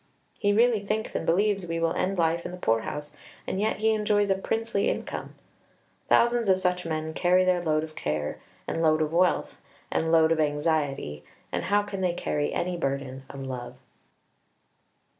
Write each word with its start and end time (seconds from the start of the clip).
He 0.39 0.51
really 0.51 0.79
thinks 0.79 1.13
and 1.13 1.27
believes 1.27 1.67
we 1.67 1.79
will 1.79 1.93
end 1.93 2.17
life 2.17 2.43
in 2.43 2.51
the 2.51 2.57
poor 2.57 2.79
house; 2.79 3.15
and 3.45 3.61
yet 3.61 3.81
he 3.81 3.93
enjoys 3.93 4.31
a 4.31 4.35
princely 4.35 4.89
income." 4.89 5.35
Thousands 6.09 6.49
of 6.49 6.57
such 6.57 6.87
men 6.87 7.13
carry 7.13 7.45
their 7.45 7.61
load 7.61 7.83
of 7.83 7.93
care, 7.95 8.39
and 8.67 8.81
load 8.81 9.03
of 9.03 9.13
wealth, 9.13 9.61
and 9.91 10.11
load 10.11 10.31
of 10.31 10.39
anxiety, 10.39 11.23
and 11.51 11.65
how 11.65 11.83
can 11.83 12.01
they 12.01 12.13
carry 12.13 12.51
any 12.51 12.77
burden 12.77 13.25
of 13.29 13.45
love? 13.45 13.75